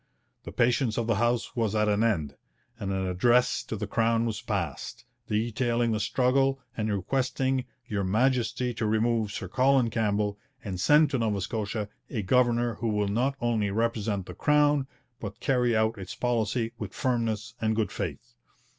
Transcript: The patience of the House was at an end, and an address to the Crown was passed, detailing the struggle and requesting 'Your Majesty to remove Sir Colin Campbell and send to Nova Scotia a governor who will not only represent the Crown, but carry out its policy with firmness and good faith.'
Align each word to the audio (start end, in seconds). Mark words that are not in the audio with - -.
The 0.45 0.51
patience 0.51 0.97
of 0.97 1.05
the 1.05 1.17
House 1.21 1.55
was 1.55 1.75
at 1.75 1.87
an 1.87 2.03
end, 2.03 2.35
and 2.79 2.91
an 2.91 3.05
address 3.05 3.61
to 3.65 3.75
the 3.75 3.85
Crown 3.85 4.25
was 4.25 4.41
passed, 4.41 5.05
detailing 5.27 5.91
the 5.91 5.99
struggle 5.99 6.59
and 6.75 6.91
requesting 6.91 7.65
'Your 7.85 8.03
Majesty 8.03 8.73
to 8.73 8.87
remove 8.87 9.31
Sir 9.31 9.47
Colin 9.47 9.91
Campbell 9.91 10.39
and 10.63 10.79
send 10.79 11.11
to 11.11 11.19
Nova 11.19 11.39
Scotia 11.39 11.87
a 12.09 12.23
governor 12.23 12.73
who 12.79 12.87
will 12.87 13.09
not 13.09 13.35
only 13.39 13.69
represent 13.69 14.25
the 14.25 14.33
Crown, 14.33 14.87
but 15.19 15.39
carry 15.39 15.75
out 15.75 15.99
its 15.99 16.15
policy 16.15 16.71
with 16.79 16.95
firmness 16.95 17.53
and 17.61 17.75
good 17.75 17.91
faith.' 17.91 18.33